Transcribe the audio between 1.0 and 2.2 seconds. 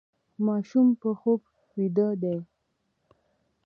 په خوب ویده